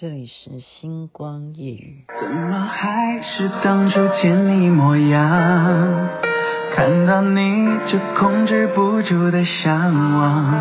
[0.00, 2.04] 这里是星光夜语。
[2.20, 6.08] 怎么还是当初见你模样？
[6.76, 10.54] 看到你就控制不住的向往，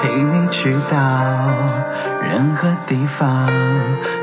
[0.00, 1.50] 陪你去到
[2.22, 3.48] 任何地方，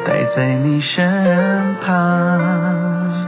[0.06, 3.28] 待在你身旁。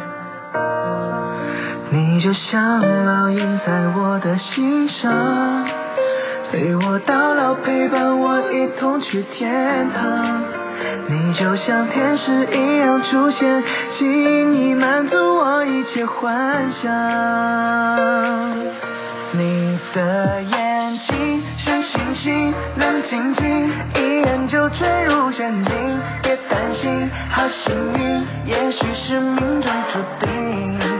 [1.89, 5.65] 你就像烙印在我的心上，
[6.53, 10.62] 陪我到老，陪伴我一同去天堂。
[11.13, 13.63] 你就像天使一样出现，
[13.99, 16.89] 轻易满足我一切幻想。
[19.33, 25.71] 你的眼睛像星星，亮晶晶，一眼就坠入陷阱。
[26.23, 30.92] 别担心，好幸运，也许是命中注定。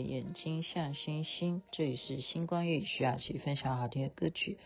[0.00, 4.58] 眼睛像星星，这里是星光夜徐雅琪分享好听的歌曲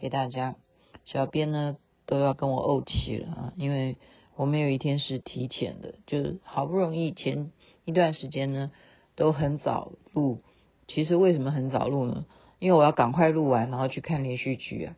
[0.00, 0.56] 给大家。
[1.04, 3.96] 小编呢都要跟我怄气了啊，因为
[4.34, 7.50] 我没有一天是提前的，就是好不容易前
[7.84, 8.70] 一段时间呢
[9.14, 10.42] 都很早录。
[10.88, 12.24] 其实为什么很早录呢？
[12.58, 14.96] 因为我要赶快录完，然后去看连续剧啊。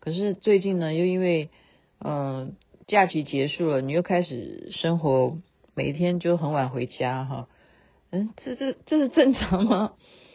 [0.00, 1.50] 可是最近呢，又因为
[1.98, 5.38] 嗯、假期结束了，你又开始生活，
[5.74, 7.48] 每天就很晚回家哈。
[8.36, 9.92] 这这这是正常吗？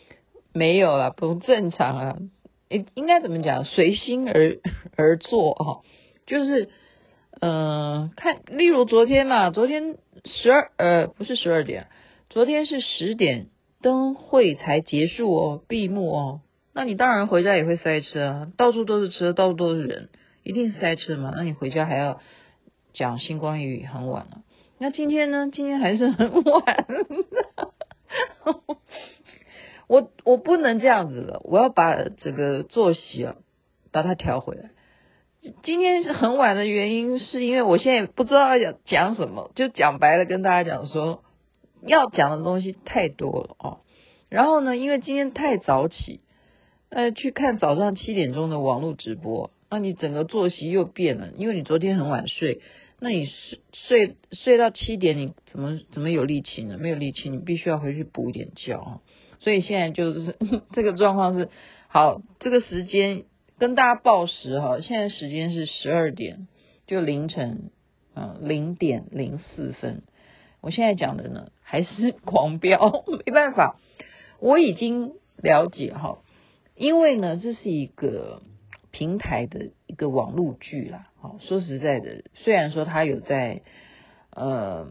[0.54, 2.18] 没有啦，不正常啊。
[2.70, 3.66] 应应该怎么讲？
[3.66, 4.60] 随心而
[4.96, 5.84] 而做、哦，
[6.26, 6.70] 就是
[7.42, 11.88] 嗯、呃，看，例如昨天嘛，昨天十二呃不是十二点，
[12.30, 13.48] 昨天是十点
[13.82, 16.42] 灯会才结束哦，闭幕哦。
[16.74, 20.08] 那你当然回家也会塞车啊，到处都是车，到处都是人，
[20.44, 21.34] 一定是塞车嘛。
[21.36, 22.22] 那你回家还要
[22.94, 24.44] 讲星光雨很晚了。
[24.84, 25.48] 那今天呢？
[25.54, 26.88] 今天还是很晚。
[29.86, 33.36] 我我不能这样子了，我要把这个作息啊，
[33.92, 34.72] 把它调回来。
[35.62, 41.24] 今天是很晚的原因，是因为我现在不知道要讲什么，就讲白了跟大家讲说，
[41.86, 43.82] 要讲的东西太多了哦。
[44.30, 46.22] 然后呢，因为今天太早起，
[46.90, 52.62] 呃，去看早上七点钟的网络直播，那你整个作息又变了，因为你昨天很晚睡。
[53.04, 56.78] 那你睡睡睡到七点，你怎么怎么有力气呢？
[56.78, 59.02] 没有力气，你必须要回去补一点觉啊。
[59.40, 60.38] 所以现在就是
[60.72, 61.50] 这个状况是，
[61.88, 63.24] 好，这个时间
[63.58, 66.48] 跟大家报时哈，现在时间是十二点，
[66.86, 67.72] 就凌晨
[68.14, 70.04] 嗯零点零四分。
[70.62, 73.80] 我现在讲的呢还是 狂飙，没办法，
[74.40, 76.20] 我已经了解哈，
[76.76, 78.44] 因为呢这是一个。
[78.94, 83.62] 平台的一个网络剧啦，好，说实在的，虽然说他有在
[84.32, 84.88] 呃，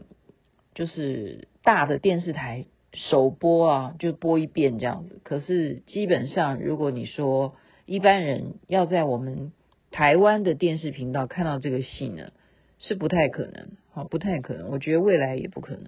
[0.73, 7.55] 就是大的电视台首播啊，就播一遍这样子，可是基本上如果你说
[7.85, 9.51] 一般人要在我们
[9.91, 12.31] 台湾的电视频道看到这个戏呢，
[12.79, 15.87] 是不太可能，好，不太可能，我觉得未来也不可能，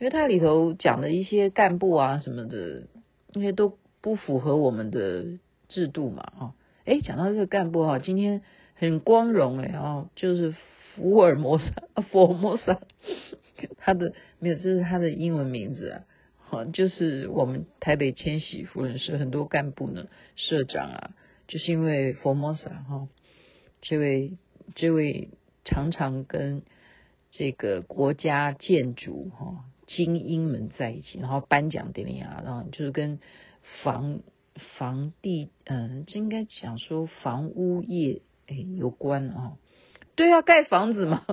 [0.00, 2.88] 因为它里头讲的一些干部啊什么的，
[3.32, 5.26] 那些都不符合我们的
[5.68, 6.54] 制度嘛，啊。
[6.86, 8.42] 哎，讲到这个干部哈，今天
[8.80, 10.54] 很光荣哎，哦，就是
[10.94, 11.66] 福尔摩沙，
[12.10, 12.80] 福尔摩沙，
[13.76, 16.04] 他的没有，这是他的英文名字啊，
[16.38, 21.10] 好，就是我们台北千禧夫人是很多干部呢，社长啊，
[21.46, 23.06] 就是因为福尔摩沙哈，
[23.82, 24.38] 这位
[24.74, 25.28] 这位
[25.66, 26.62] 常常跟
[27.30, 33.20] 这个国家建筑哈精英们在一起，然后颁奖典礼啊，然后就是跟
[33.82, 34.20] 房。
[34.76, 39.52] 房地，嗯，这应该讲说房屋业，哎，有关啊，
[40.16, 41.24] 对啊，盖房子嘛，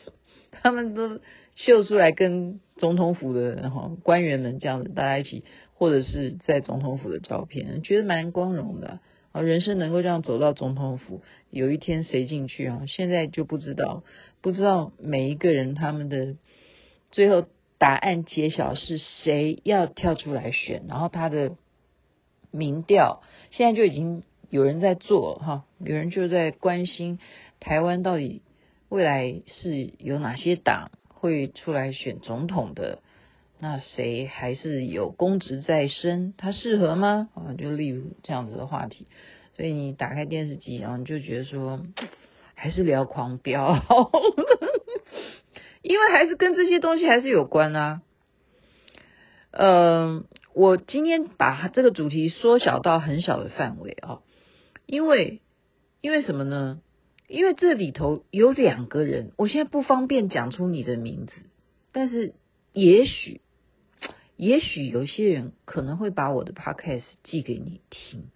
[0.50, 1.20] 他们都
[1.54, 5.44] 秀出来跟总统府的然后官员们这样子，大家一起，
[5.74, 9.00] 或者是在总统府的照片，觉得蛮光荣的
[9.32, 11.20] 啊，人生能够这样走到总统府，
[11.50, 12.84] 有一天谁进去啊？
[12.88, 14.02] 现在就不知道，
[14.40, 16.36] 不知道每一个人他们的
[17.10, 17.46] 最后
[17.76, 21.56] 答案揭晓是谁要跳出来选，然后他的。
[22.56, 24.22] 民调现在就已经
[24.54, 27.18] 有人在做哈，有人就在关心
[27.58, 28.40] 台湾到底
[28.88, 33.00] 未来是有哪些党会出来选总统的，
[33.58, 37.30] 那谁还是有公职在身，他适合吗？
[37.34, 39.08] 啊，就例如这样子的话题，
[39.56, 41.80] 所以你打开电视机，然后你就觉得说
[42.54, 43.82] 还是聊狂飙，
[45.82, 48.02] 因为还是跟这些东西还是有关啊，
[49.50, 54.20] 嗯、我今天把这个主题缩小到很小的范围啊，
[54.86, 55.40] 因为
[56.00, 56.80] 因为什么呢？
[57.26, 61.32] 因为这里头有两个人，我现在不方便讲出你的名字，
[61.90, 62.34] 但是
[62.72, 63.40] 也许
[64.36, 68.26] 也许有些人可能会把我的 podcast 寄给你听。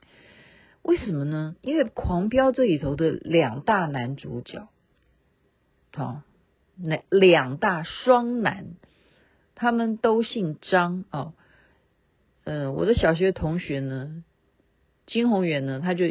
[0.83, 1.55] 为什么呢？
[1.61, 4.69] 因为《狂飙》这里头的两大男主角，
[5.93, 6.23] 好，
[6.77, 8.69] 那两大双男，
[9.55, 11.35] 他们都姓张哦。
[12.45, 14.25] 嗯，我的小学同学呢，
[15.05, 16.07] 金宏源呢，他就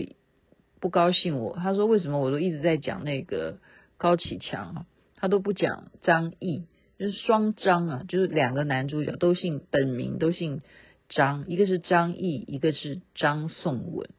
[0.79, 3.59] 不高兴我，他说为什么我都一直在讲那个
[3.97, 4.85] 高启强啊，
[5.15, 6.65] 他都不讲张毅，
[6.99, 10.61] 就是双张啊，就是两个男主角都姓本名都姓
[11.09, 14.09] 张，一个是张毅，一个是张颂文。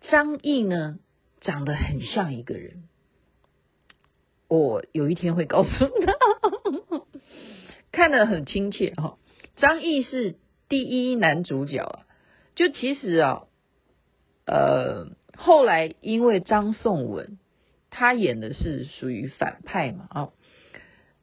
[0.00, 0.98] 张毅呢，
[1.40, 2.84] 长得很像一个人，
[4.48, 7.02] 我有一天会告诉他，
[7.90, 9.18] 看得很亲切哈。
[9.56, 10.36] 张毅是
[10.68, 12.06] 第一男主角啊，
[12.54, 13.42] 就其实啊，
[14.46, 15.08] 呃，
[15.40, 17.38] 后来因为张颂文
[17.90, 20.28] 他演的是属于反派嘛啊，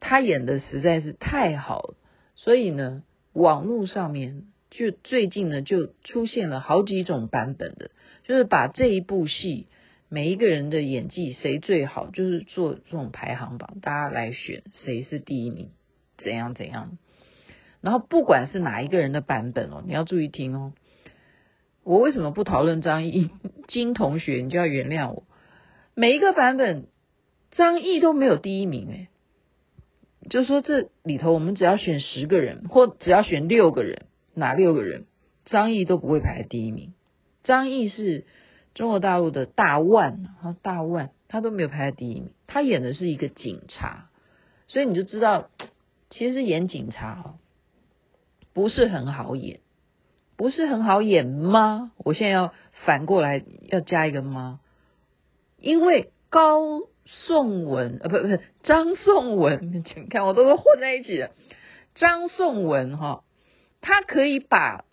[0.00, 1.94] 他演的实在是太好了，
[2.34, 3.02] 所以呢，
[3.34, 7.90] 网络上面就最近呢就出现了好几种版本的。
[8.24, 9.68] 就是把这一部戏
[10.08, 15.70] 每一个人的演技谁最好，就是做这种排行榜，大家来选谁是第一名，
[16.16, 16.96] 怎样怎样。
[17.82, 20.72] 然后不管是哪一个人的版本哦，你要注意听哦。
[21.84, 23.30] 我为什么不讨论张译
[23.66, 24.42] 金同学？
[24.42, 25.24] 你就要原谅我。
[25.94, 26.86] 每一个版本
[27.50, 29.08] 张译都没有第一名哎，
[30.28, 34.02] 就说这里头我们只要选十个人，或只要选六个人，
[34.34, 35.06] 哪六个人
[35.44, 36.92] 张译都不会排第一名。
[37.44, 38.24] 张译是
[38.74, 42.30] 中国大陆的大腕啊，大腕他都没有排在第一名。
[42.46, 44.10] 他演的是一个警察，
[44.68, 45.48] 所以你就知道，
[46.10, 47.34] 其实演警察哈
[48.52, 49.60] 不是很好演，
[50.36, 51.92] 不是很好演吗？
[51.98, 52.52] 我现在要
[52.84, 54.60] 反过来要加一个吗？
[55.58, 61.30] 因为高颂文呃，不不是张颂文，你看我都是混在一起的。
[61.94, 63.24] 张颂文哈，
[63.80, 64.84] 他可以把。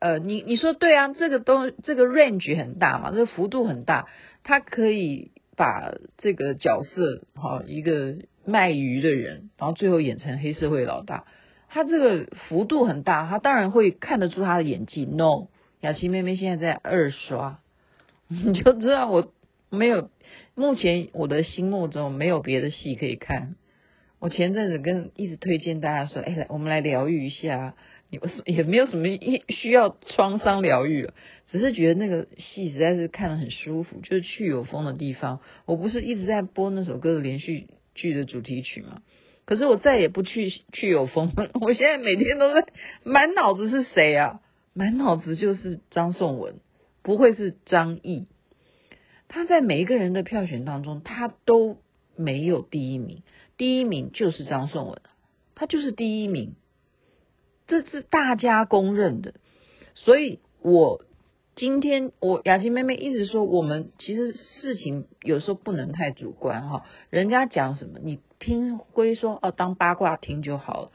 [0.00, 4.06] 呃，你你说对啊，这个东这个 range 很大嘛，这个幅度很大，
[4.42, 11.24] 他可以把这个角色哈，一个卖鱼的人，然后最后演成黑社会老大，
[11.70, 15.06] 他这个幅度很大，他当然会看得出他的演技。
[15.06, 15.46] No，
[15.84, 17.60] 雅琪妹妹现在在二刷，
[18.26, 19.30] 你就知道我
[19.68, 20.08] 没有，
[20.54, 23.54] 目前我的心目中没有别的戏可以看。
[24.18, 27.74] 我前阵子跟一直推荐大家说，哎，来我们来疗愈一下。
[28.46, 31.14] 也没有什么一需要创伤疗愈了，
[31.50, 35.40] 只是觉得那个戏实在是看得很舒服，就是去有风的地方。
[35.66, 39.02] 我不是一直在播那首歌的连续剧的主题曲吗？
[39.44, 41.32] 可是我再也不去去有风。
[41.60, 42.64] 我现在每天都在
[43.02, 44.40] 满脑子是谁啊？
[44.74, 46.56] 满脑子就是张颂文，
[47.02, 48.26] 不会是张译。
[49.28, 51.78] 他在每一个人的票选当中，他都
[52.16, 53.22] 没有第一名，
[53.56, 55.00] 第一名就是张颂文，
[55.54, 56.54] 他就是第一名。
[57.66, 59.34] 这是大家公认的，
[59.94, 61.02] 所以我
[61.56, 70.92] 今天我雅琪妹妹一直说，我们其实事情有时候不能太主观哈，人家讲什么你听归说哦，当八卦听就好了，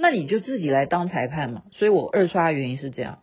[0.00, 1.62] 那你就自己来当裁判嘛。
[1.72, 3.22] 所以我二刷原因是这样，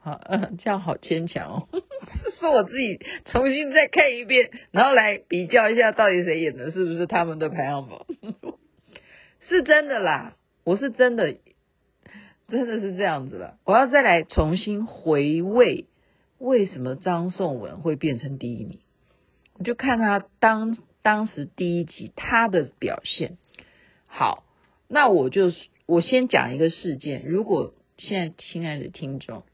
[0.00, 1.68] 好，嗯， 这样好牵强哦，
[2.40, 8.06] 是我自己重新再看一遍，然后来比较一下到底谁演的是不是他们的排行榜，
[9.48, 11.36] 是真的啦，我是真的。
[12.48, 15.86] 真的是这样子了，我要再来重新回味
[16.38, 18.78] 为什么张颂文会变成第一名，
[19.58, 23.36] 我就看他当当时第一集他的表现。
[24.06, 24.44] 好，
[24.86, 25.50] 那我就
[25.86, 27.24] 我先讲一个事件。
[27.24, 29.44] 如果现在亲爱的听众，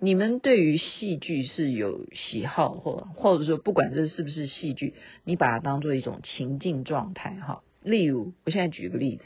[0.00, 4.94] 你们对于戏剧是有喜好，或或者说不管这是不是戏剧，
[5.24, 7.62] 你把它当做一种情境状态哈。
[7.82, 9.24] 例如，我现在举个例子。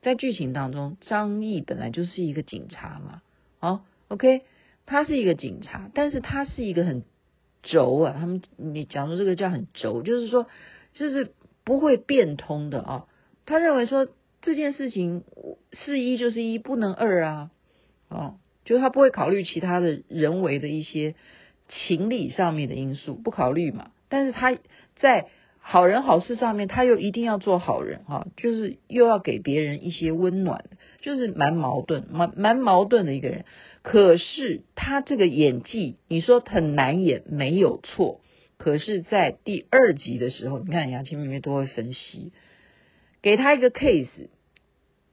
[0.00, 3.20] 在剧情当中，张毅本来就是一个警察嘛，
[3.58, 4.42] 好，OK，
[4.86, 7.02] 他是一个警察，但是他是一个很
[7.64, 10.46] 轴啊，他们你讲说这个叫很轴，就是说
[10.92, 11.32] 就是
[11.64, 13.06] 不会变通的啊。
[13.44, 14.06] 他认为说
[14.42, 15.24] 这件事情
[15.72, 17.50] 是一就是一，不能二啊，
[18.08, 21.14] 哦，就是他不会考虑其他的人为的一些
[21.68, 24.56] 情理上面的因素，不考虑嘛，但是他
[24.96, 25.28] 在。
[25.60, 30.64] 好人好事上面，他又一定要做好人哈，就是又要给别人一些温暖，
[31.02, 33.44] 就是蛮矛盾，蛮蛮矛盾的一个人。
[33.82, 38.22] 可是他这个演技，你说很难演没有错。
[38.56, 42.32] 可是，在第二集的时候，你看雅琪妹妹都会分析，
[43.22, 44.28] 给他一个 case，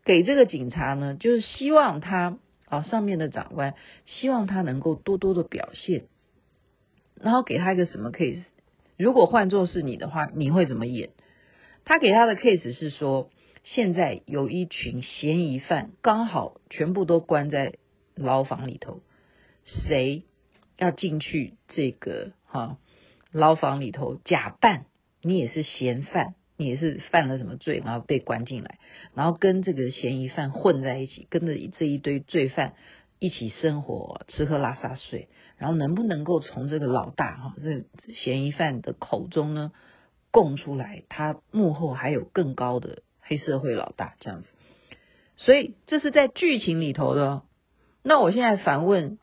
[0.03, 6.05] 给这个警察呢，就是希望他啊，上面的长官希望他能够多多的表现，
[7.15, 8.43] 然后给他一个什么 case？
[8.97, 11.09] 如果换作是你的话，你会怎么演？
[11.83, 13.29] 他给他的 case 是说，
[13.63, 17.73] 现在有一群嫌疑犯，刚好全部都关在
[18.15, 19.01] 牢房里头，
[19.65, 20.23] 谁
[20.77, 22.77] 要进去这个哈
[23.31, 24.85] 牢房里头假扮
[25.21, 28.79] 你也是嫌犯，你也是犯了什么罪，然后被关进来，
[29.13, 32.73] 然后跟这个嫌疑犯混在一起，跟着这一堆罪犯
[33.19, 39.71] 一起生活，吃喝拉撒睡，然后能不能够从这个老大哈这嫌疑犯的口中呢？
[40.31, 44.47] 供出来，他幕后还有更高的黑社会老大这样子，
[45.37, 47.43] 所以这是在剧情里头的。
[48.03, 49.17] 那我现在反问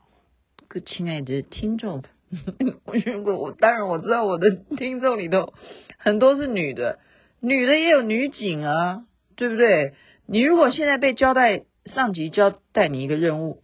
[0.69, 2.03] 各亲爱的听众，
[3.05, 5.53] 如 果我当然我知道我的听众里头
[5.99, 6.99] 很多是女的，
[7.43, 9.95] 女的也有女警啊，对不对？
[10.27, 13.63] 你如果现在被交代上级交代你一个任务，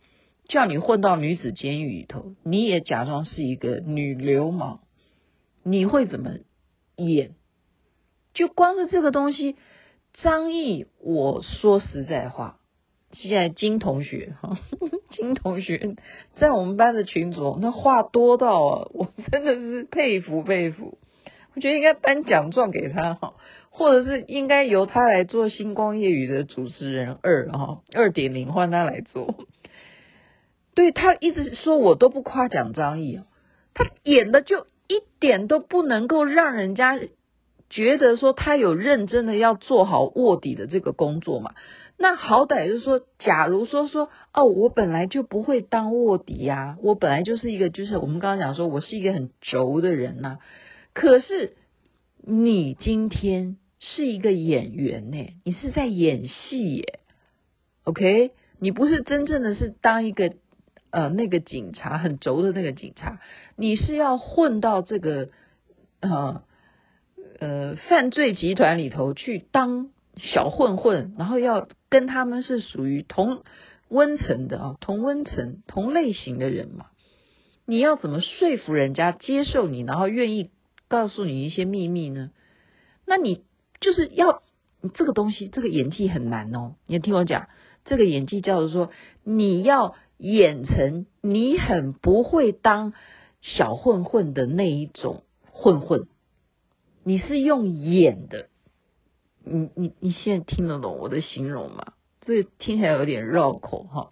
[0.48, 4.80] 叫你混到女子监狱里头，你也假装是一个女流氓，
[5.62, 6.32] 你会怎么
[6.96, 7.36] 演？
[8.34, 9.54] 就光是这个东西，
[10.14, 12.58] 张毅，我说实在话，
[13.12, 14.58] 现在金同学哈，
[15.14, 15.94] 金同学
[16.36, 20.98] 在我们班的群组，那话多到啊，我真的是佩服佩服。
[21.54, 23.34] 我觉得应该颁奖状给他哈，
[23.70, 29.34] 或者是应该由他来做星光夜雨的主持人二哈，二点零换他来做。
[30.74, 33.20] 对，他一直说我都不夸奖张毅，
[33.74, 36.98] 他演的就一点都不能够让人家。
[37.70, 41.52] 觉得说他有认真的要做好卧底的这个工作嘛？
[41.98, 50.38] 那好歹就是说，假如说说哦，我本来就不会当卧底呀，我本来就是一个就是我们刚刚讲说我是一个很轴的人呐。
[50.94, 51.58] 可是
[52.22, 57.00] 你今天是一个演员呢，你是在演戏耶
[57.84, 58.32] ，OK？
[58.58, 60.34] 你不是真正的是当一个
[60.90, 63.20] 呃那个警察很轴的那个警察，
[63.56, 65.30] 你是要混到这个
[66.00, 66.42] 呃。
[67.40, 73.44] 呃，犯罪集团里头去当小混混，然后要跟他们是属于同
[73.88, 76.86] 温层的啊，同温层、同类型的人嘛。
[77.64, 80.50] 你要怎么说服人家接受你，然后愿意
[80.88, 82.30] 告诉你一些秘密呢？
[83.06, 83.44] 那你
[83.80, 84.42] 就是要
[84.80, 86.74] 你这个东西，这个演技很难哦。
[86.86, 87.48] 你听我讲，
[87.84, 88.90] 这个演技叫做说，
[89.24, 92.92] 你要演成你很不会当
[93.40, 96.08] 小混混的那一种混混。
[97.04, 98.48] 你是用演的，
[99.44, 101.94] 你你你现在听得懂我的形容吗？
[102.20, 104.10] 这听起来有点绕口哈。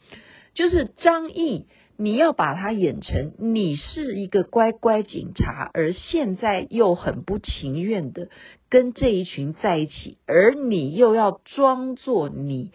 [0.54, 1.66] 就是张译，
[1.98, 8.28] 你要把他演成你是一个乖乖警察，而现在又很不情愿的
[8.68, 12.72] 跟这一群在一起，而你又要装作你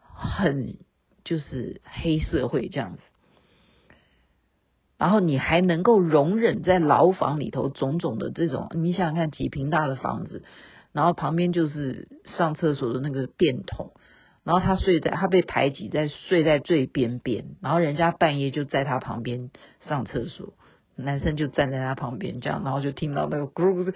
[0.00, 0.76] 很
[1.24, 3.00] 就是黑社会这样子。
[4.96, 10.44] 然后你还能够容忍在牢房里头种种的这种，你想想看，几平大的房子，
[10.92, 13.90] 然后旁边就是上厕所的那个便桶，
[14.44, 19.50] 然后他睡在他被排挤在睡在最边边，然后人家半夜就在他旁边
[19.88, 20.54] 上厕所，
[20.96, 23.94] 男生就站在他旁边这样，然后就听到那个咕噜咕噜，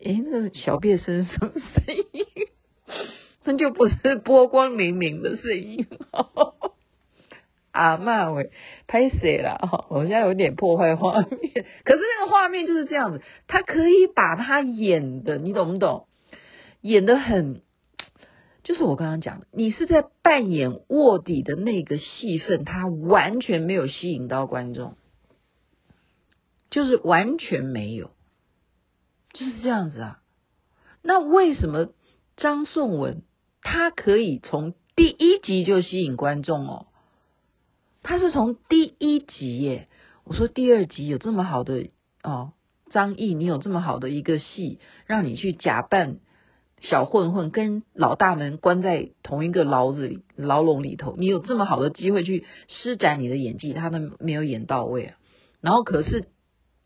[0.00, 2.26] 诶，那个小便声声声音？
[3.44, 5.86] 那就不是波光粼粼的声音。
[7.72, 8.52] 阿嬷喂，
[8.86, 9.86] 拍谢了！
[9.90, 11.28] 我现在有点破坏画面，
[11.84, 16.06] 可是那个画面就是这样子，他可以把他演的，你懂不懂？
[16.80, 17.62] 演的很，
[18.64, 24.96] 就是我刚刚讲的，你是在扮演卧底的那个戏份，他完全没有吸引到观众，
[26.70, 28.10] 就是完全没有，
[29.34, 30.20] 就是这样子啊。
[31.02, 31.90] 那为什么
[32.36, 33.22] 张颂文
[33.60, 36.86] 他可以从第一集就吸引观众哦？
[38.02, 39.88] 他是从第一集耶，
[40.24, 41.88] 我说第二集有这么好的
[42.22, 42.52] 哦，
[42.88, 46.16] 张毅，你有这么好的一个戏，让你去假扮
[46.88, 55.16] 小混混，跟老大们关在同一个牢子里、牢笼里头，你有这么好的机会去施展你的演技，他都没有演到位啊。
[55.60, 56.28] 然后可是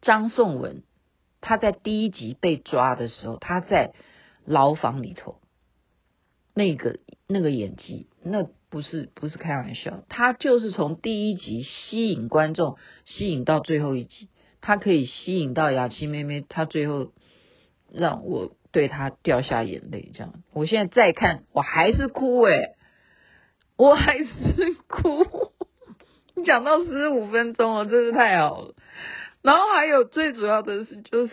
[0.01, 0.83] 张颂文，
[1.41, 3.93] 他在第一集被抓的时候，他在
[4.45, 5.41] 牢房里头，
[6.55, 8.49] 那个那个演技那。
[8.71, 12.77] 不是不是开玩笑，他就是从第一集吸引观众，
[13.07, 14.29] 吸引到最后一集，
[14.61, 17.13] 他可以吸引到雅琪妹妹，他最后
[17.91, 20.33] 让我对他掉下眼泪，这样。
[20.53, 22.75] 我现在再看，我还是哭诶、
[23.77, 24.27] 我还是
[24.87, 25.53] 哭。
[26.35, 28.75] 你讲到十五分钟了，真是太好了。
[29.43, 31.33] 然后还有最主要的是，就是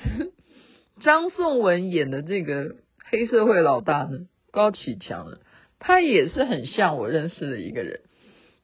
[1.01, 5.37] 张颂文演的这个黑社会老大呢，高启强呢。
[5.77, 7.99] 他也是很像我认识的一个人，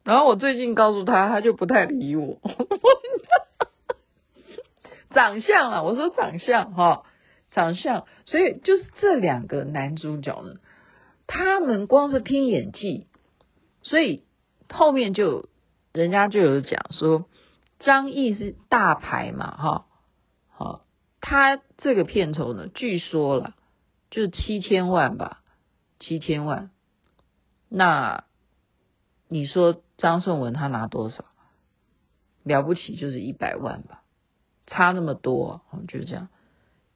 [0.04, 2.40] 然后我最近告诉他，他就不太理我。
[5.12, 7.04] 长相啊，我说长相哈，
[7.52, 10.56] 长相，所以就是这两个男主角呢，
[11.28, 13.08] 他们光是拼演技，
[13.84, 14.24] 所以
[14.70, 15.50] 后面就
[15.94, 17.26] 人家就有讲说，
[17.80, 19.86] 张译是大牌嘛哈，
[20.50, 20.86] 好，
[21.20, 23.54] 他这个片酬呢，据说了
[24.10, 25.44] 就是七千万吧，
[26.00, 26.72] 七千万，
[27.70, 28.24] 那
[29.28, 29.82] 你说？
[29.98, 31.26] 张颂文他拿多少？
[32.42, 34.02] 了不起就是一百万吧，
[34.66, 36.28] 差那么多，就是这样。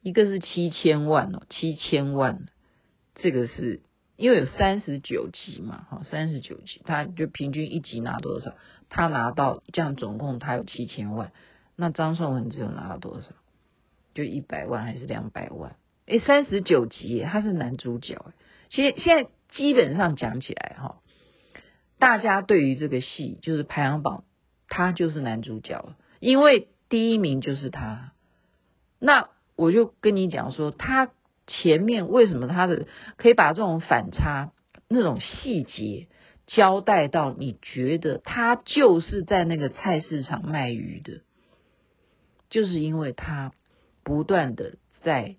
[0.05, 2.45] 一个是七千万哦，七千万，
[3.15, 3.81] 这个是
[4.17, 8.53] 因为有三十九集嘛，哈，三十九集，他就平均一集拿多少？
[8.87, 11.31] 他拿到这样总共他有七千万，
[11.75, 13.29] 那张颂文只有拿到多少？
[14.13, 15.75] 就一百万还是两百万？
[16.05, 18.31] 诶，三十九集他是男主角，
[18.69, 21.01] 其实现在基本上讲起来哈。
[21.97, 24.23] 大家对于这个戏就是排行榜，
[24.69, 28.11] 他就是男主角了，因为第一名就是他。
[28.99, 31.11] 那我就跟你讲说，他
[31.47, 34.51] 前面为什么他的可以把这种反差、
[34.87, 36.07] 那种细节
[36.47, 41.21] 交代到你觉得他就是在那个菜市场卖鱼的，
[42.49, 43.51] 就是因为他
[44.03, 45.35] 不断的在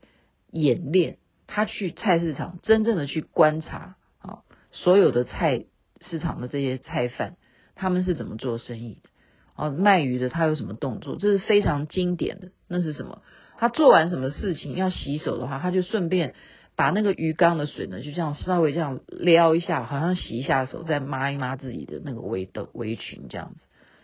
[0.50, 4.42] 演练，他去菜市场真正的去观察啊，
[4.72, 5.66] 所有的菜。
[5.98, 7.36] 市场的这些菜贩，
[7.74, 9.08] 他们是怎么做生意的？
[9.56, 11.16] 哦，卖鱼的他有什么动作？
[11.16, 12.52] 这是非常经典的。
[12.68, 13.22] 那是什么？
[13.58, 16.34] 他做完什么事情要洗手的话，他就顺便
[16.76, 23.60] 把那个鱼缸的水呢，就这样稍微这样撩一下，好像洗一下手，再抹一抹自己的那个围的围裙，这样子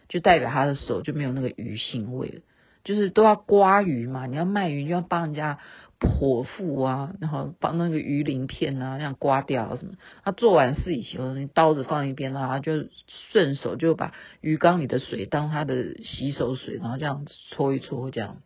[0.09, 2.41] 就代表他的手就没有那个鱼腥味了。
[2.85, 5.59] 就是都要刮鱼嘛，你要卖鱼就要帮人家。
[6.03, 9.93] 剖腹啊，然后把那个鱼鳞片啊，这样刮掉啊什么。
[10.25, 12.89] 他做完事以后，你刀子放一边，然后他就
[13.31, 18.39] 顺手就把鱼缸里的水当他的洗手水，然后这样搓一搓，这样。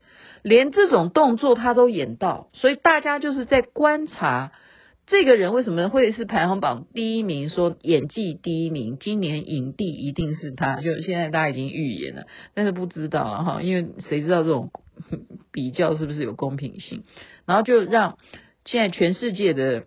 [0.46, 4.52] 连这种动作他都演到，所以大家就是在观察
[5.04, 10.76] 这个人为什么会是排行榜第一名，说演技第一名，今年影帝一定是他。
[10.76, 14.70] 就现在大家已经预言了，但是不知道了哈，因为谁知道这种
[15.50, 17.02] 比较是不是有公平性？
[17.44, 18.16] 然后就让
[18.64, 19.86] 现在全世界的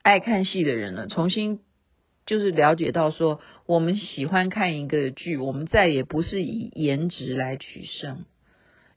[0.00, 1.60] 爱看戏的人呢，重新
[2.24, 8.24] 就是了解到说，我们喜欢看一个剧，我们再也不是以颜值来取胜。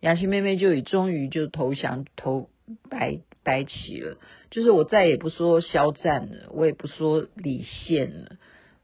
[0.05, 2.47] 雅琪妹妹就以终于就投降投
[2.91, 4.17] 白白起了，
[4.51, 8.37] 就是我再也不说肖战了，我也不说李现了，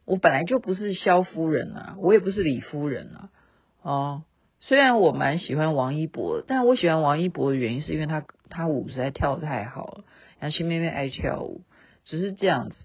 [0.06, 3.30] 我本来就不是肖夫人啊，我也不是李夫人啊，
[3.84, 4.24] 哦。
[4.62, 10.04] 虽然我蛮喜欢王一博，但我喜欢王一博的原因是因为他他舞实在跳得太好了，
[10.42, 11.62] 杨新妹妹爱跳舞，
[12.04, 12.76] 只是这样子。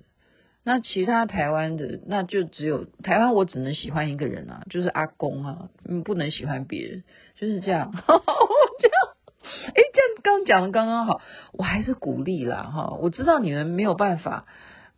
[0.63, 7.05] 那其他台湾的那就只有台湾，我只能喜欢一个人啊，就是阿公啊，嗯，不能喜欢别人，
[7.37, 7.93] 就是这样。
[7.95, 8.97] 这样，
[9.69, 11.21] 哎，这样刚讲的刚刚好，
[11.53, 12.97] 我还是鼓励啦哈。
[13.01, 14.47] 我知道你们没有办法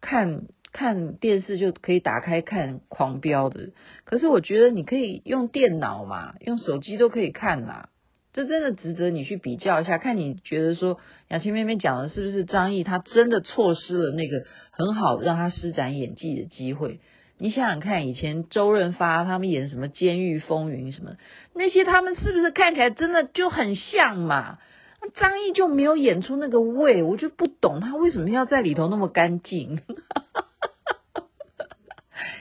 [0.00, 0.46] 看。
[0.70, 3.70] 看电视就可以打开看狂飙的，
[4.04, 7.88] 可是我觉得你可以用电脑嘛，用手机都可以看呐，
[8.34, 10.98] 这真的值得你去比较一下，看你觉得说
[11.28, 17.00] 雅琪妹妹讲的是不是张译他真的错失了那个很好让他施展演技的机会？
[17.38, 21.12] 你想想看，以前周润发他们演什么《监狱风云》什么
[21.54, 24.58] 那些，他们是不是看起来真的就很像嘛？
[25.00, 29.80] 那张译就没有演出那个味，我就不懂他为什么要在里头那么干净。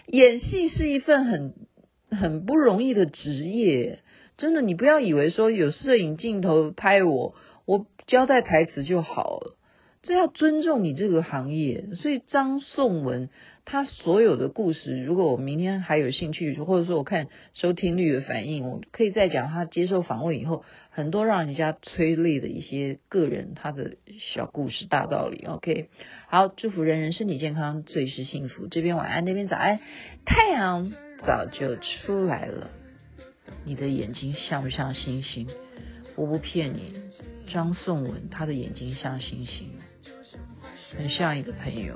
[0.07, 1.53] 演戏是一份很
[2.09, 3.99] 很不容易的职业，
[4.37, 9.56] 真的，你不要以为说有摄影镜头拍我，我交代台词就好了。
[10.03, 13.29] 这要尊重你这个行业，所以张颂文
[13.65, 23.97] 他所有的故事，如果我明天还有兴趣，或者说我看收听率的反应，我可以再讲他接受访问以后很多让人家催泪的一些个人他的
[24.33, 25.45] 小故事大道理。
[25.45, 25.89] OK，
[26.27, 28.67] 好，祝福人人身体健康，最是幸福。
[28.67, 29.79] 这边晚安，那边早安，
[30.25, 30.93] 太阳
[31.25, 32.69] 早就出来了。
[33.65, 35.47] 你的眼睛像不像星星？
[36.15, 36.93] 我不骗你，
[37.51, 39.71] 张颂文他的眼睛像星星。
[40.97, 41.95] 很像一个朋友。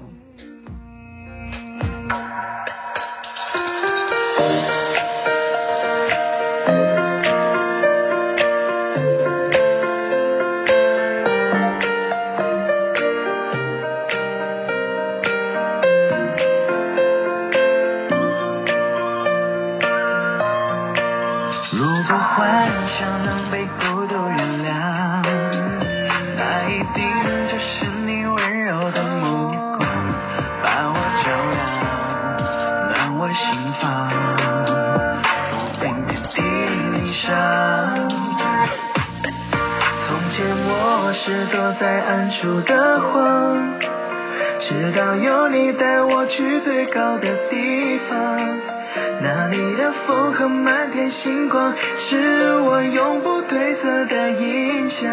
[42.41, 43.79] 住的谎，
[44.61, 48.17] 直到有你带我去最高的地方，
[49.21, 51.71] 那里的风和满天星光，
[52.09, 55.07] 是我永不褪色的印象。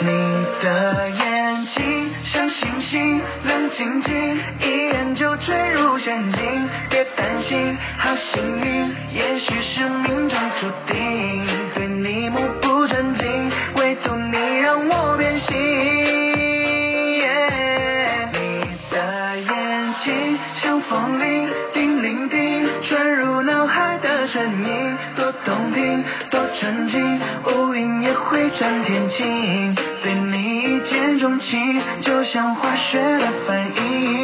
[0.00, 6.68] 你的眼睛像星星，亮晶晶，一眼就坠入陷阱。
[6.88, 11.53] 别担心，好幸运，也许是命中注定。
[26.60, 29.74] 纯净，乌云也会转天晴。
[30.02, 34.23] 对你一见钟情，就像化学的反应。